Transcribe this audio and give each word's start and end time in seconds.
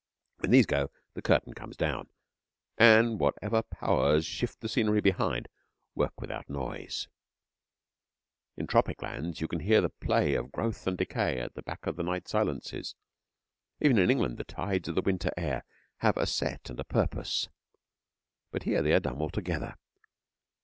When 0.39 0.49
these 0.49 0.65
go 0.65 0.89
the 1.13 1.21
curtain 1.21 1.53
comes 1.53 1.77
down, 1.77 2.09
and 2.75 3.19
whatever 3.19 3.61
Powers 3.61 4.25
shift 4.25 4.59
the 4.61 4.67
scenery 4.67 4.99
behind, 4.99 5.47
work 5.93 6.19
without 6.19 6.49
noise. 6.49 7.07
In 8.57 8.65
tropic 8.65 9.03
lands 9.03 9.41
you 9.41 9.47
can 9.47 9.59
hear 9.59 9.79
the 9.79 9.91
play 9.91 10.33
of 10.33 10.51
growth 10.51 10.87
and 10.87 10.97
decay 10.97 11.37
at 11.39 11.53
the 11.53 11.61
back 11.61 11.85
of 11.85 11.97
the 11.97 12.03
night 12.03 12.27
silences. 12.27 12.95
Even 13.79 13.99
in 13.99 14.09
England 14.09 14.37
the 14.39 14.43
tides 14.43 14.87
of 14.87 14.95
the 14.95 15.03
winter 15.03 15.29
air 15.37 15.65
have 15.97 16.17
a 16.17 16.25
set 16.25 16.71
and 16.71 16.79
a 16.79 16.83
purpose; 16.83 17.49
but 18.49 18.63
here 18.63 18.81
they 18.81 18.93
are 18.93 18.99
dumb 18.99 19.21
altogether. 19.21 19.75